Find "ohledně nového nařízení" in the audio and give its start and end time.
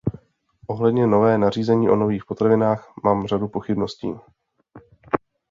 0.67-1.89